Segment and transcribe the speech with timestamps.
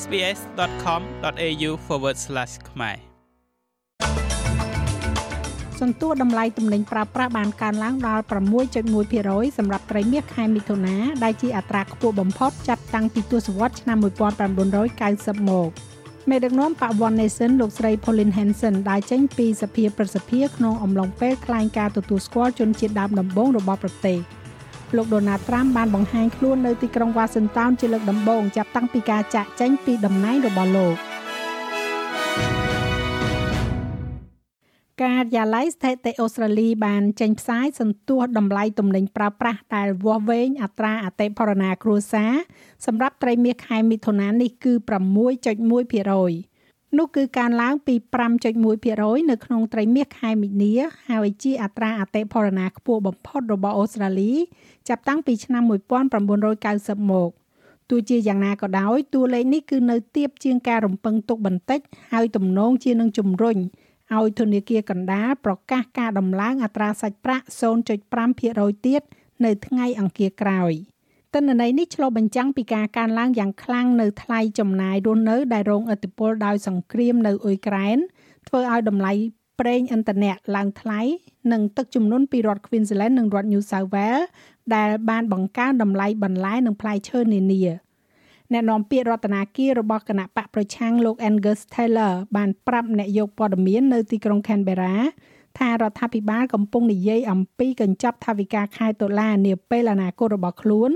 [0.00, 1.70] sbs.com.au/
[2.70, 2.96] ខ្មែរ
[5.80, 8.22] សន្ទុះតម្លៃទំនិញប្រើប្រាស់បានកើនឡើងដល់
[8.90, 13.98] 6.1%សម្រាប់ត្រីមាសខែមិថុនាដែលជាអត្រាខ្ពស់បំផុតចាប់តាំងពីទសវត្សរ៍ឆ្នាំ
[14.62, 15.70] 1990មក
[16.30, 24.18] មេដឹកនាំបវ៉ាន់ Nation លោកស្រី Pauline Hanson ដែលចេញពីសភាប្រសិទ្ធិក្នុងអំឡុងពេលក្លែងការទទួលស្គាល់ជនជាតិដើមដំបូងរបស់ប្រទេស
[24.96, 30.96] លោក Donald Trump បានបង្ហាញខ្លួននៅទីក្រុង Washington ជាលើកដំបូងចាប់តាំងពីការចាក់ចេញពីតំណែងរបស់លោក។
[35.02, 42.32] ការិយាល័យស្ថិតិអូស្ត្រាលីបានចេញផ្សាយសន្ទុះតម្លៃទំនិញប្រើប្រាស់ដែលវាស់វែងអត្រាអតិផរណាគ្រួសារ
[42.86, 46.51] សម្រាប់ត្រីមាសខែមិថុនានេះគឺ6.1%
[46.98, 47.94] នោះគឺការឡើងពី
[48.62, 50.72] 5.1%នៅក្នុងត្រីមាសខែមីនា
[51.08, 54.32] ហើយជាអត្រាអតិផរណាខ្ពស់បំផុតរបស់អូស្ត្រាលី
[54.88, 55.62] ចាប់តាំងពីឆ្នាំ
[56.36, 57.30] 1990មក
[57.90, 61.80] ទោះជាយ៉ាងណាក៏ដោយតួលេខនេះគឺនៅទាបជាងការរំពឹងទុកបន្តិច
[62.12, 63.56] ហើយទំនងជានឹងជំរុញ
[64.16, 67.46] ឲ្យធនាគារកណ្ដាលប្រកាសការដំឡើងអត្រាសាច់ប្រាក់
[68.00, 69.02] 0.5%ទៀត
[69.44, 70.72] នៅថ្ងៃអង្គារក្រោយ
[71.34, 77.98] ទិន្នន័យនេះឆ្លុះបញ្ចាំងពីការកើនឡើងយ៉ាងខ្លាំងនៅថ្លៃចំណាយរស់នៅដែលរងឥទ្ធិពលដោយសង្គ្រាមនៅអ៊ុយក្រែន
[78.48, 79.12] ធ្វើឲ្យតម្លៃ
[79.60, 81.00] ប្រេងឥន្ធនៈឡើងថ្លៃ
[81.52, 84.24] និងទឹកជំនន់ពីរដ្ឋ Queensland និងរដ្ឋ New South Wales
[84.74, 87.62] ដែលបានបង្កើនតម្លៃបន្លែនិងផ្លែឈើនានា។
[88.52, 94.94] អ្នកនាំពាក្យរដ្ឋាភិបាលរបស់គណៈបកប្រឆាំងលោក Angus Taylor បានប្រាប់អ្នកយកព័ត៌មាននៅទីក្រុង Canberra
[95.58, 100.90] ថារដ្ឋាភិបាលកំពុងនិយាយអំពីកញ្ចប់ថវិកាខែតុលានាពេលអនាគតរបស់ខ្លួន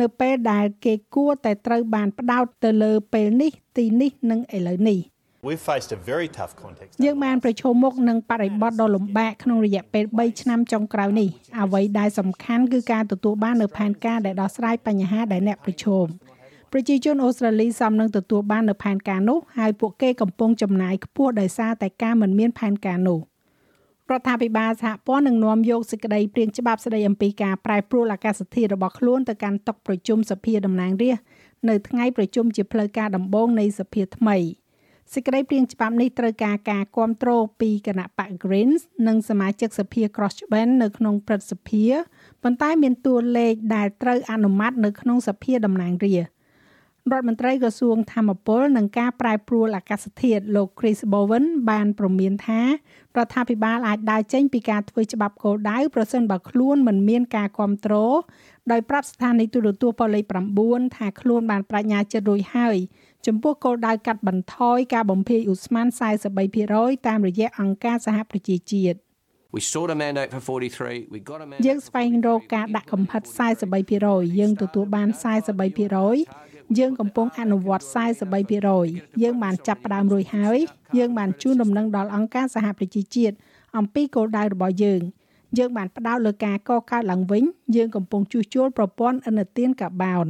[0.00, 5.00] នៅពេលដែលគេគួរតែត្រូវបានផ្ដោតទៅលើពេលនេះទីនេះនិងឥឡូវនេះ
[5.48, 6.92] We've faced a very tough context.
[7.04, 11.28] យើងបានប្រឈមមុខនឹងបរិបទដ៏លំបាកក្នុងរយៈពេល3ឆ្នាំចុងក្រោយនេះ
[11.60, 16.06] អ្វីដែលសំខាន់គឺការទទួលបាននូវផែនការដែលដោះស្រាយបញ្ហាដែលអ្នកប្រឈម
[16.72, 23.20] ប្រជាជនអូស្ត្រាលីសមនឹងទទួលបាននូវផែនការនោះហើយពួកគេកំពុងចំណាយខ្ពស់ដោយសារតែការមិនមានផែនការនោះ
[24.12, 31.24] រដ្ឋាភិបាលសហព័ន្ធនឹងនាំយកសេចក្តីព្រាងច្បាប់ស្តីអំពីការប្រែប្រួលអាកាសធាតុរបស់ខ្លួនទៅកាន់តុប្រជុំសភាតំណាងរាស្ត្រ
[31.68, 34.38] នៅថ្ងៃប្រជុំជាផ្លូវការដំបូងនៃសភាថ្មី
[35.14, 41.84] សេចក្តីព្រាងច្បាប់នេះត្រូវការការគ្រប់គ្រងពីគណៈបក Greens និងសមាជិកសភា Crossben នៅក្នុងព្រឹទ្ធសភា
[42.42, 46.35] ប៉ុន្តែមានតួលេខដែលត្រូវអនុម័តនៅក្នុងសភាតំណាងរាស្ត្រ
[47.12, 52.66] រដ្ឋមន្ត្រីក្រសួងធម្មពលនិងការប្រែប្រួលអាកាសធាតុលោក Chris Bowen បានព្រមានថារ
[53.24, 58.16] ដ្ឋាភិបាលអាចដើរចេញពីការធ្វើច្បាប់គោលដៅប្រសិនបើខ្លួនមិនមានការគ្រប់គ្រង
[58.72, 60.24] ដោយប្រាប់ស្ថានីយទូរទស្សន៍ប៉ូលីស
[60.64, 62.76] 9ថាខ្លួនបានបញ្ញាចិត្តរួចហើយ
[63.26, 65.86] ចំពោះគោលដៅកាត់បន្ថយការបំភាយឧស្ម័ន
[66.46, 68.98] 43%តាមរយៈអង្គការសហប្រជាជាតិ
[69.56, 73.22] We sought a mandate for 43 we got a mandate យើងស្វែងរកការដាក់កំហិត
[73.80, 77.84] 43%យើងទទួលបាន43% យើងកំពុងអនុវត្ត
[78.52, 80.58] 43%យើងបានចាប់ផ្ដើមរួចហើយ
[80.98, 83.36] យើងបានជូនដំណឹងដល់អង្គការសហប្រជាជាតិ
[83.76, 85.00] អំពីគោលដៅរបស់យើង
[85.58, 87.44] យើងបានផ្ដោតលើការកកើតឡើងវិញ
[87.76, 90.28] យើងកំពុងជួសជុលប្រព័ន្ធឥណទានកាបោន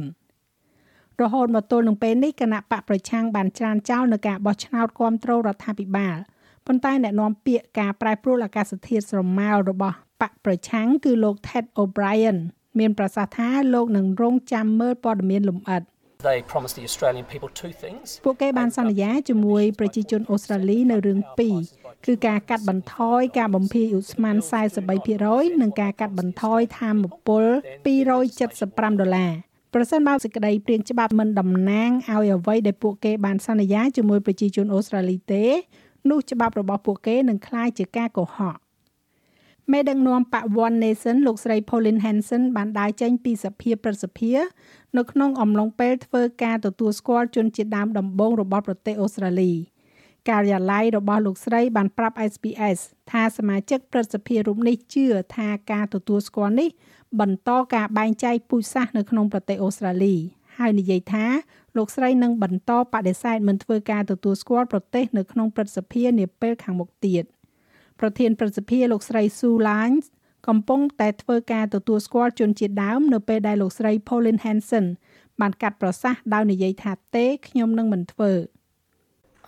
[1.21, 6.17] រហូតមកទល់នឹងពេលនេះគណៈបកប្រឆាំងបានច្រានចោលនៅការបោះឆ្នោតគាំទ្ររដ្ឋាភិបាល
[6.65, 12.37] ប៉ុន្តែអ្នកនាំពាក្យការប្រែប្រួលអាកាសធាតុស្រមោលរបស់បកប្រឆាំងគឺលោក Ted O'Brien
[12.79, 15.81] មានប្រសាសន៍ថាលោកនឹងរងចាំមើលព័ត៌មានលម្អិត
[16.23, 18.05] They promised the Australian people two things.
[18.25, 21.57] ពួកគេបានសន្យាជាមួយប្រជាជនអូស្ត្រាលីនៅរឿងពីរ
[22.05, 24.35] គឺការកាត់បន្ថយការបំភាយឧស្ម័ន
[24.99, 27.45] 43%និងការកាត់បន្ថយថាមពល
[28.23, 29.33] 275ដុល្លារ
[29.73, 35.45] ប្រសិនបើសេចក្តីព្រៀងច្បាប់មិនតំណាងឲ្យអ្វីដែលពួកគេបានសន្យាជាមួយប្រជាជនអូស្ត្រាលីទេ
[36.09, 38.57] នោះច្បាប់របស់ពួកគេនឹងក្លាយជាការកុហក
[39.71, 44.31] មេដឹកនាំបក One Nation លោកស្រី Pauline Hanson បានដើរចេញពីសភាប្រសិទ្ធិ
[44.97, 49.51] នៅក្នុងអំឡុងពេលធ្វើការទទួលស្គាល់ជនជាតិដើមដំបូងរបស់ប្រទេសអូស្ត្រាលី
[50.29, 52.79] ការិយាល័យរបស់លោកស្រីបានប្រាប់ SPS
[53.11, 55.05] ថាសមាជិកព្រឹទ្ធសភារូបនេះជឿ
[55.37, 56.69] ថាការទទួលស្គាល់នេះ
[57.19, 60.15] បន្តការបែងចែកពូជសាសន៍នៅក្នុងប្រទេសអូស្ត្រាលី
[60.57, 61.25] ហើយនិយាយថា
[61.77, 67.25] លោកស្រីនឹងបន្តបដិសេធមិនធ្វើការទទួលស្គាល់ប្រទេសនៅក្នុងព្រឹទ្ធសភានាពេលខាងមុខទៀត
[67.99, 70.05] ប្រធានព្រឹទ្ធសភាលោកស្រី Sue Lines
[70.47, 74.85] កំពុងតែធ្វើការទទួលស្គាល់ជនជាតិដើមនៅពេលដែលលោកស្រី Pauline Hanson
[75.41, 78.33] បានកាត់ប្រសាសន៍ដោយនិយាយថាទេខ្ញុំនឹងមិនធ្វើ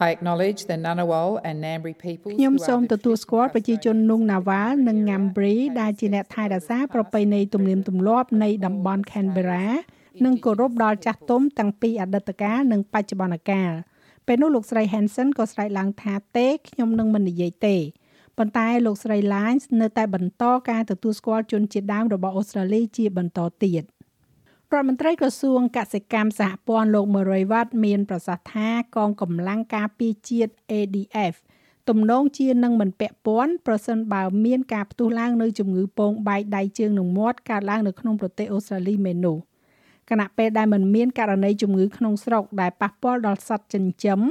[0.08, 9.66] I acknowledge the Ngunnawal and Ngambri people ខ្ញុំសូមទទួលស្គាល់ប្រជាជននុងណាវ៉ាល់និង Ngambri ដែលជាអ្នកថែរក្សាប្រពៃណីទំនៀមទម្លាប់នៃតំបន់ Canberra
[10.26, 13.72] និងគោរពដល់ចាស់ទុំតាំងពីអតីតកាលនិងបច្ចុប្បន្នកាល
[14.28, 17.76] ពេលនោះលោកស្រី Hanson ក៏ស្រែកឡើងថាទេខ្ញុំនឹងមិននិយាយទេ
[18.40, 23.84] ប៉ុន្តែលោកស្រី Lines នៅតែបន្តការទទួលស្គាល់ជនជាតិដើមរបស់អូស្ត្រាលីជាបន្តទៀត
[24.74, 31.36] រដ្ឋមន្ត្រីក្រសួងកសិកម្មសហព័ន្ធលោក Murray Watt មានប្រសាសន៍ថាកងកម្លាំងការពារជាតិ ADF
[31.90, 39.38] ទំនងជានឹងមិនពាក់ព័ន្ធប្រសិនបើមានការផ្ទុះឡើងនៅជំងឺពងបែកដៃជើងនិងមាត់កើតឡើងនៅក្នុងប្រទេសអូស្ត្រាលីមែននោះ
[40.10, 44.22] គណៈពេលដែលមិនមានករណីជំងឺក្នុងស្រុកដែលប៉ះពាល់ដល់សត្វចិញ្ចឹម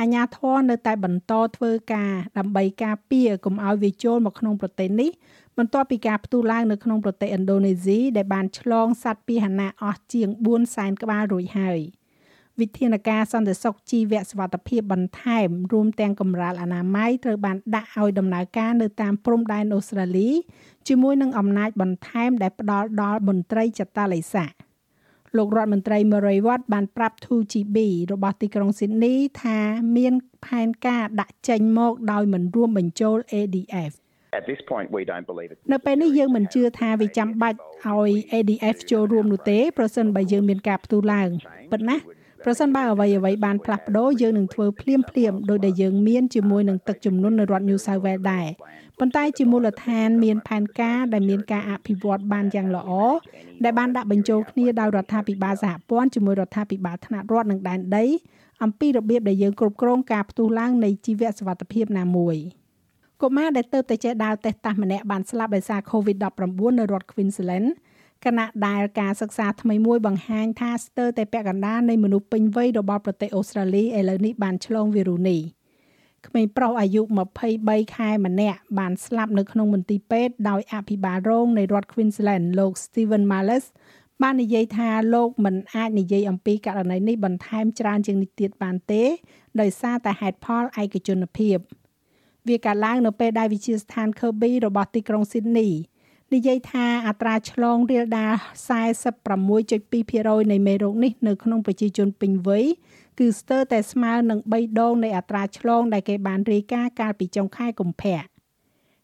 [0.00, 5.10] អាជ្ញាធរនៅតែបន្តធ្វើការដើម្បីការពារកុំឲ្យវាចូលមកក្នុងប្រទេសនេះ
[5.58, 11.80] បន្ទាប់ពីការផ្ទុះឡើងនៅក្នុងប្រទេសឥណ្ឌូនេស៊ីដែលបានឆ្លងសត្វពាហនៈអស់ជាង4សែនក្បាលរួចហើយ
[12.60, 20.28] វិធានការសន្តិសុខជីវៈសវត្ថភាពបន្ថែមរួមទាំងកម្រាលអនាម័យត្រូវបានដាក់ឲ្យដំណើរការនៅតាមព្រំដែនអូស្ត្រាលី
[20.88, 24.44] ជាមួយនឹងអំណាចបន្ថែមដែលផ្ដល់ដល់មន្ត្រីចតាឡេសា
[25.38, 27.76] លោករដ្ឋមន្ត្រី Murray Watt បានប្រាប់ 2GB
[28.12, 29.58] របស់ទីក្រុង Sydney ថា
[29.96, 30.14] មាន
[30.46, 33.92] ផែនការដាក់ចេញមកដោយមិនរួមបញ្ចូល ADF
[34.38, 41.28] At this point we don't believe it នៅពេលនេះយើងមិនជឿថាវាចាំបាច់ឲ្យ ADF ចូលរួមនោះទេប្រសិនបើយើងមានការផ្ទុះឡើង
[41.72, 41.96] ប៉ុន្តែ
[42.44, 48.46] ប្រសិនបើអ្វីអ្វីបានផ្លាស់ប្ដូរយើងនឹងធ្វើភ្លាមភ្លាមដោយដែលយើងមានជាមួយនឹងទឹកជំនន់នៅរដ្ឋ New South Wales ដែរ
[49.00, 52.90] ប៉ុន្តែជាមូលដ្ឋានមានផែនការដែលមានការអភិវឌ្ឍបានយ៉ាងល្អ
[53.64, 58.04] ដែលបានដាក់បញ្ចូលគ្នាដោយរដ្ឋាភិបាលសហព័ន្ធជាមួយរដ្ឋាភិបាលថ្នាក់រដ្ឋនិងដែនដី
[58.62, 62.36] អំពីរបៀបដែលយើងគ្រប់គ្រងការផ្ទុះឡើងនៃជីវៈសុវត្ថិភាពណាមួយ
[63.22, 67.68] កុមារដែលទៅតែចេះដើរតេស្តតាសម្នាក់បានស្លាប់ដោយសារ COVID-19 នៅរដ្ឋ Queensland
[68.24, 75.40] គណៈដែលការសិក្សាថ្មីមួយបង្ហាញថាស្ទើរតែពាក់កណ្ដាលនៃមនុស្សពេញវ័យរបស់ប្រទេសអូស្ត្រាលីឥឡូវនេះបានឆ្លងវីរុសនេះ
[76.26, 77.02] ក្មេងប្រុសអាយុ
[77.48, 83.64] 23ខែម្នាក់បានស្លាប់នៅក្នុងមន្ទីរពេទ្យដោយអភិបាលរងនៃរដ្ឋ Queensland លោក Steven Marles
[84.22, 89.02] បាននិយាយថាលោកមិនអាចនិយាយអំពីករណីនេះបន្ថែមច្រើនជាងនេះទៀតបានទេ
[89.60, 91.56] ដោយសារតែហេតុផលឯកជនភាព
[92.48, 95.72] វាកើតឡើងនៅពេលដែលវិទ្យាស្ថាន Kirby របស់ទីក្រុង Sydney
[96.34, 98.34] និយាយថាអត្រាឆ្លងរាលដាល
[99.56, 102.64] 46.2%នៃមេរោគនេះនៅក្នុងប្រជាជនពេញវ័យ
[103.18, 108.20] គឺស្ទើរតែស្មើនឹង3ដងនៃអត្រាឆ្លងដែលគេបានរាយការណ៍កាលពីចុងខែកុម្ភៈ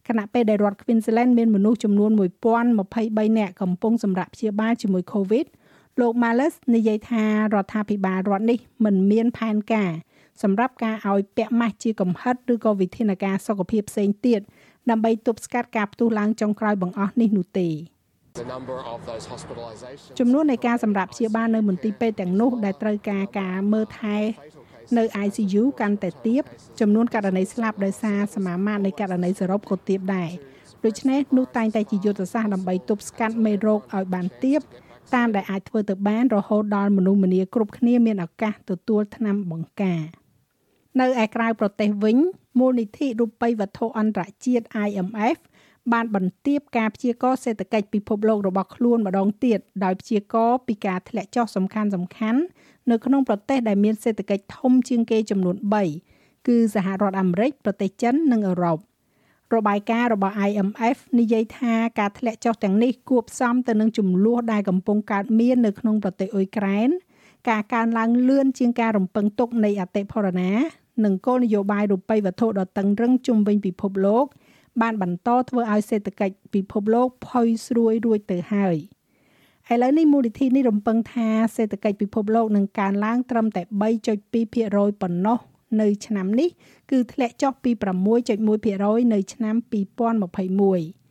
[0.08, 2.10] ខណៈពេលដែលរដ្ឋ Queensland មានមនុស្សចំនួន
[2.74, 5.46] 1023នាក់កំពុងសម្រាប់ព្យាបាលជាមួយ COVID
[6.00, 9.92] លោក Males និយាយថារដ្ឋាភិបាលរដ្ឋនេះមិនមានផែនការ
[10.42, 14.40] សម្រាប់ការឲ្យពាក់ម៉ាស់ជាកំហិតឬក៏វិធានការសុខភាពផ្សេងទៀត
[14.90, 17.68] ដើម្បីទប់ស្កាត់ការផ្ទុះឡើងចុងក្រោយបង្អស់នេះនោះទេ
[20.18, 24.18] ចំនួននៃការសម្រាប់ព្យាបាលនៅមន្ទីរពេទ្យទាំងនោះដែលត្រូវការការមើលថែ
[24.98, 26.42] នៅ ICU កាន់តែទាប
[26.80, 30.30] ចំនួនករណីស្លាប់ដោយសារសមាមាត្រនៃករណីសរុបក៏ទាបដែរ
[30.84, 34.60] ដូច្នេះនោះតែងតែជាយុទ្ធសាស្ត្រដើម្បីទប់ស្កាត់មេរោគឲ្យបានទាប
[35.14, 40.02] តាមដែលអាចធ្វើទៅបានរហូតដល់មនុស្សម្នាគ្រប់គ្នាមានឱកាសទទួលថ្នាំបង្ការ
[41.00, 42.16] នៅឯក្រៅប្រទេសវិញ
[42.58, 45.38] មូលនិធិរូបិយវត្ថុអន្តរជាតិ IMF
[45.92, 52.40] បានបន្ទាបការព្យាករសេដ្ឋកិច្ចពិភពលោករបស់ខ្លួនម្ដងទៀតដោយព្យាករពីការធ្លាក់ចុះសំខាន់សំខាន់
[52.90, 55.56] នៅក្នុងប្រទេសដែលមានសេដ្ឋកិច្ចធំជាងគេចំនួន
[56.02, 58.78] 3គឺសហរដ្ឋអាមេរិកប្រទេសចិននិងអឺរ៉ុប
[59.56, 66.90] របាយការណ៍របស់ IMF និយាយថាការធ្លាក់ចុះទាំងនេះគួបផ្សំទៅនឹងចំនួនដែលកំពុងកើតមាននៅក្នុងប្រទេសអ៊ុយក្រែន
[67.50, 70.50] ការកើនឡើងលឿនជាងការរំពឹងទុកនៃអតិផរណា
[71.04, 74.26] និងគោលនយោបាយរូបិយវត្ថុដ៏តឹងរឹងជុំវិញពិភពលោក
[74.80, 78.76] បានបន្តធ្វើឲ្យសេដ្ឋកិច្ចពិភពលោកផុយស្រួយរួចទៅហើយ
[79.72, 83.62] ឥឡូវនេះមូលនិធិនេះរំពឹងថាសេដ្ឋកិច្ចពិភពលោកនឹងកើនឡើងត្រឹមតែ
[84.32, 85.38] 3.2%ប៉ុណ្ណោះ
[85.80, 86.48] នៅឆ្នាំនេះ
[86.90, 87.70] គឺធ្លាក់ចុះពី
[88.42, 91.02] 6.1%នៅឆ្នាំ2021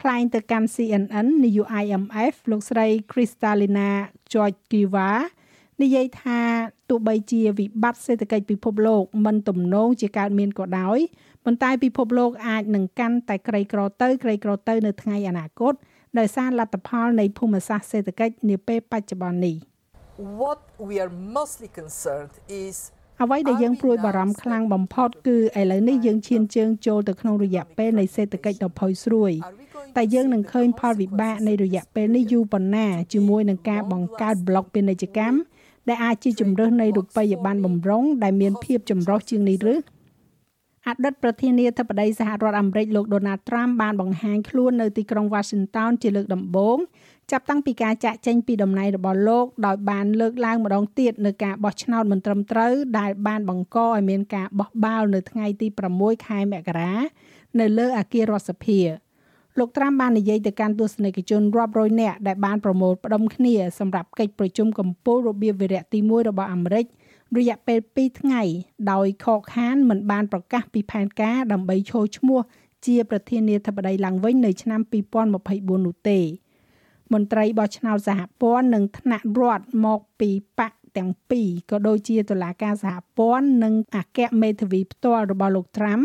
[0.00, 3.90] ថ្លែងទៅកាន់ CNN នាយក IMF លោកស្រី Kristalina
[4.32, 5.10] Georgieva
[5.82, 6.40] និយាយថា
[6.90, 10.98] ទោះបីជាវិបត្តិសេដ្ឋកិច្ចពិភពលោកមិនទំនងជាកើតមានក៏ដោយ
[11.44, 15.74] ប៉ុន្តែពិភពលោកអាចនឹងកាន់តែក្រីក្រទៅក្រីក្រទៅនៅថ្ងៃអនាគត
[16.18, 19.56] ដោយសារលទ្ធផលនៃភូមិសាស្ត្រសេដ្ឋកិច្ចនាពេលបច្ចុប្បន្ននេះ
[20.42, 22.76] What we are mostly concerned is
[23.22, 29.32] អ្វីដែលយើងព្រួយបារម្ភខ្លាំងបំផុតគឺឥឡូវនេះយើងឈានជើងចូលទៅក្នុងរយៈពេលនៃសេដ្ឋកិច្ចដ៏ផុយស្រួយ
[29.96, 35.36] តែយើងនឹងឃើញផលវិបាកនៃរយៈពេលនេះយូរប៉ុណ្ណាជាមួយនឹងការបង្កើតប្លុកពាណិជ្ជកម្ម
[35.88, 39.76] ដែលអាចជាជំរើសនៃរូបិយប័ណ្ណបំរុងដែលមានភាពចម្រុះជាងនេះឬ
[40.88, 46.78] អតីតប្រធានាធិបតីសហរដ្ឋអាមេរិកលោក Donald Trump បានបង្ហាញខ្លួននៅទីក្រុង Washington ជាលើកដំបូង
[47.30, 56.94] ចាប់តាំងពីការចាក់ចេញពីតំណែងរបស់លោកដោយបានលើកឡើងម្ដងទៀតនៅការបោះឆ្នោតមិនត្រឹមត្រូវដែលបានបង្កឲ្យមានការបោះបាល់នៅថ្ងៃទី6ខែមករា
[57.60, 58.80] នៅលើអគាររដ្ឋសភា
[59.60, 66.86] លោកត្រាំបាននិយាយទៅកាន់ទស្សនិកជនរាប់រយនាក់ដែលបានប្រមូលផ្ដុំគ្នាសម្រាប់កិច្ចប្រជុំកំពូលរបៀបវិរៈទី1របស់អាមេរិក
[67.38, 68.42] រយៈពេល2ថ្ងៃ
[68.92, 72.40] ដោយខកខានមិនបានប្រកាសពីផែនការដើម្បីឈរឈ្មោះ
[72.86, 74.80] ជាប្រធានាធិបតីឡើងវិញនៅឆ្នាំ
[75.32, 76.20] 2024នោះទេ
[77.12, 86.00] មន្ត្រីបោះឆ្នោតសហព័ន្ធនិងថ្នាក់រដ្ឋមកពីបកទាំងពីរក៏ដូចជាតុលាការសហព័ន្ធនិងអគ្គមេធាវីផ្ទាល់របស់លោកត្រាំ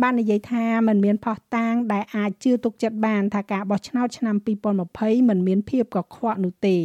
[0.00, 4.36] បាននិយាយថាมันមានផុសតាងដែលអាចជឿទុកចិត្តបានថាការបោះឆ្នោតឆ្នាំ
[4.82, 6.76] 2020មិនមានភាពកខ្វក់នោះទេ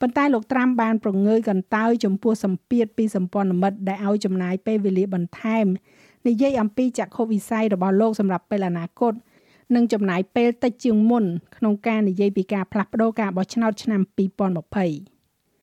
[0.00, 5.66] ប៉ុន្តែលោកត្រាំបានប្រងើយកន្តើយចំពោះសម្ពាធពីសម្ព័ន្ធមិត្តដែលឲ្យចំណាយពេលវេលាបន្ថែម
[6.28, 9.12] និយាយអំពីចក្ខុវិស័យរបស់លោកសម្រាប់ពេលអនាគត
[9.74, 11.24] និងចំណាយពេលតិចជាងមុន
[11.56, 15.16] ក្នុងការនិយាយពីការផ្លាស់ប្ដូរការបោះឆ្នោតឆ្នាំ2020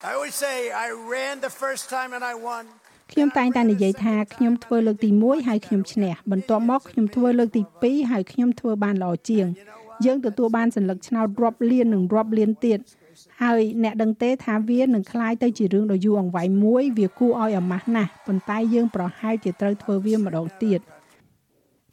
[0.10, 2.63] I always say I ran the first time and I won
[3.12, 9.47] ខ្ញុំតែងតែនិយាយថាខ្ញុំធ្វើលើកទី1ហើយខ្ញុំឈ្នះបន្ទាប់មកខ្ញុំធ្វើលើកទី2ហើយខ្ញុំធ្វើបានល្អជាង
[10.04, 12.78] យើងទទួលបានសัญลักษณ์ឆ្នោតរាប់លាននិងរាប់លានទៀត
[13.42, 20.80] ហើយអ្នកដឹងទេថាវានឹងคล้ายទៅជារឿងដ៏យូរអង្វែងមួយវាគួរឲ្យអាម៉ាស់ណាស់ប៉ុន្តែយើងប្រហែលជាត្រូវធ្វើវាម្ដងទៀត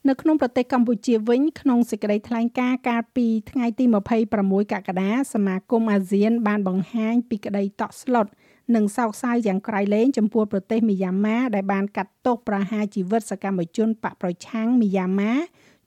[0.08, 3.84] នៅក្នុងប្រទេសកម្ពុជាវិញក្នុងសេចក្តីថ្លែងការណ៍កាលពីថ្ងៃទី
[4.28, 8.26] 26កក្កដាសមាគមអាស៊ាន បានបង្ហាញពីក្តីតក់ស្លុត
[8.74, 15.34] និងសោកសៅយ៉ាងក្រៃលែងចំពោះប្រទេសមីយ៉ាន់ម៉ាដែលបានកាត់ទោសប្រហារជីវិតសកម្មជនបកប្រឆាំងមីយ៉ាន់ម៉ា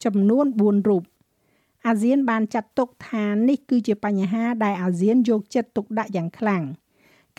[0.03, 1.03] ចំនួន4រូប
[1.88, 6.63] អាស៊ានបានចាត់ទុកថានេះគឺជាបញ្ហាដែលអាស៊ានយកចិត្តទុកដាក់យ៉ាងខ្លាំង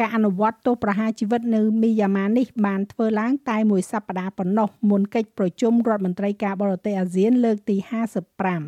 [0.01, 7.77] ការអនុវត្តទោសប្រហារជីវិតនៅមីយ៉ាម៉ានេះបានធ្វើឡើងតែមួយសប្តាហ៍ប៉ុណ្ណោះមុនកិច្ចប្រជុំរដ្ឋមន្ត្រីការបរទេសអាស៊ានលើកទី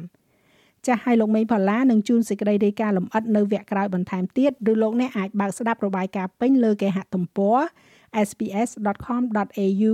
[0.02, 7.58] 55ចាស់ឲ្យលោកមេងផល្លានឹងជួនសេចក្តីរាយការណ៍លម្អិតនៅវគ្គក្រោយបន្ថែមទៀតឬលោកអ្នកអាចបើកស្ដាប់របាយការណ៍ពេញលើគេហទំព័រ
[8.28, 9.90] sps.com.au/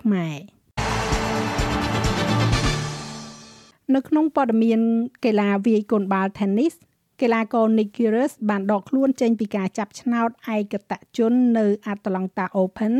[0.00, 0.36] ខ្មែរ
[3.94, 4.80] នៅក្នុងព័ត៌មាន
[5.24, 6.74] កីឡាវាយកូនបាល់ Tennis
[7.22, 12.94] កីឡាករ Nick Kyrgios បានដកខ្លួនចេញពីការចាប់ឆ្នោតឯកតជននៅ Atlanta Open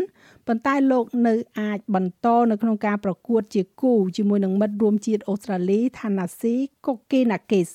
[0.47, 6.55] ប៉ុន្តែលោកនៅអាចបន្តនៅក្នុងការប្រកួតជាគូជាមួយនឹងមិត្តរួមជាតិអូស្ត្រាលី Thanasi
[6.87, 7.71] Kokkinakis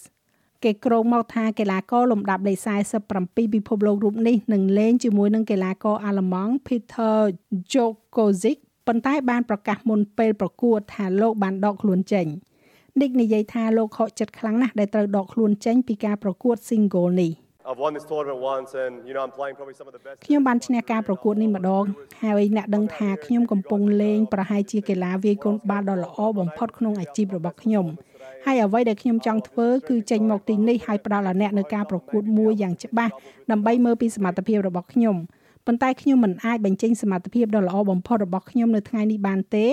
[0.63, 2.57] គេក្រងមកថាកីឡាករលំដាប់លេខ
[3.05, 7.17] 47ពិភពលោករូបនេះនឹងលេងជាមួយនឹងកីឡាករអាល្លឺម៉ង់ Peter
[7.71, 12.27] Djokovic ប៉ុន្តែបានប្រកាសមុនពេលប្រកួតថាលោកបានដកខ្លួនចេញ។
[13.01, 17.31] ឌិកនិយាយថាលោកខកចិត្តខ្លាំងណាស់ដែលត្រូវដកខ្លួនចេញពីការប្រកួត single នេះ
[17.69, 20.17] I've won this tournament once and you know I'm playing probably some of the best
[20.25, 21.85] ខ្ញុំបានឈ្នះការប្រកួតនេះម្ដង
[22.23, 27.85] ហើយអ្នកដឹងថាខ្ញុំកំពុងលេងប្រហែលជាកីឡាវាយកូនបាល់ដ៏ល្អបំផុតក្នុងអាជីពរបស់ខ្ញុំ
[28.45, 33.13] ហើយអ្វីដែលខ្ញុំចង់ធ្វើគឺចេញមកទីនេះហើយផ្ដល់ឲ្យអ្នកនៅការប្រកួតមួយយ៉ាងច្បាស់
[33.51, 35.15] ដើម្បីមើលពីសមត្ថភាពរបស់ខ្ញុំ
[35.69, 39.67] ប៉ុន្តែខ្ញុំមិនអាចបញ្ចេញសមត្ថភាពដ៏ល្អបំផុតរបស់ខ្ញុំនៅថ្ងៃនេះបានទេ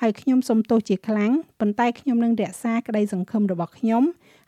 [0.00, 4.02] ហើយខ្ញុំសូមទោសជាខ្លាំងប៉ុន្តែខ្ញុំនឹងរក្សាក្តីសង្ឃឹមរបស់ខ្ញុំ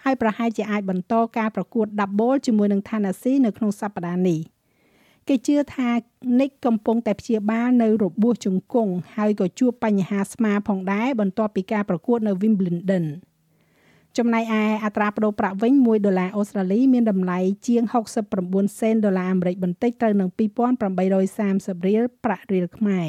[0.04, 4.40] ហើយប្រហែលជាអាចបន្តការប្រកួត double ជាមួយនឹង Tennessee នៅក្នុងសប្តាហ៍នេះ
[5.28, 5.88] គេជឿថា
[6.38, 13.06] Nick កំពុងតែព្យាបាលនៅរបួសជង្គង់ហើយក៏ជួបបញ្ហាស្មាផងដែរបន្ទាប់ពីការប្រកួតនៅ Wimbledon
[14.16, 17.82] ចំណែកឯអត្រាប្តូរប្រាក់វិញ1ដុល្លារអូស្ត្រាលីមានតម្លៃជាង
[18.32, 23.08] 69សេនដុល្លារអាមេរិកបន្តិចត្រូវនឹង2830រៀលប្រាក់រៀលខ្មែរ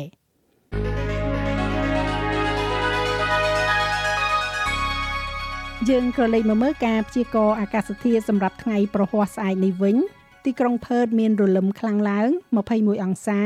[5.90, 9.98] យើងក៏លេខមកមើលការព្យាករណ៍អាកាសធាតុសម្រាប់ថ្ងៃប្រហ័សស្អែកនេះវិញ
[10.46, 12.30] ទីក្រុងផឺតមានរលឹមខ្លាំងឡើង
[12.66, 13.40] 21អង្សា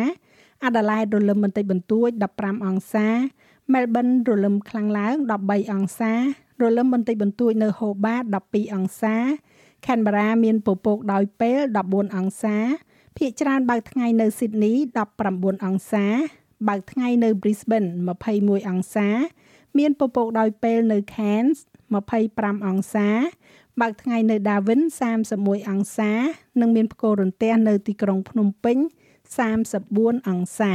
[0.65, 3.07] អាដាលេដរលឹមបន្តិចបន្តួច15អង្សា
[3.73, 6.13] មែលប៊នរលឹមខ្លាំងឡើង13អង្សា
[6.61, 9.17] រលឹមបន្តិចបន្តួចនៅហូបាត12អង្សា
[9.87, 12.57] ខេនបារ៉ាមានពពកដោយពេល14អង្សា
[13.17, 14.73] ភាគច្រើនបើកថ្ងៃនៅស៊ីដនី
[15.19, 16.05] 19អង្សា
[16.67, 17.89] បើកថ្ងៃនៅ Brisbane
[18.27, 19.07] 21អង្សា
[19.77, 21.57] មានពពកដោយពេលនៅ Cairns
[22.11, 23.09] 25អង្សា
[23.81, 24.81] បើកថ្ងៃនៅ Darwin
[25.29, 26.11] 31អង្សា
[26.61, 28.77] និងមានផ្គររន្ទះនៅទីក្រុងភ្នំពេញ
[29.53, 30.73] 34អង្សា